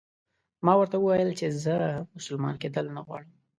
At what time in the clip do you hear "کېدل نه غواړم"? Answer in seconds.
2.61-3.31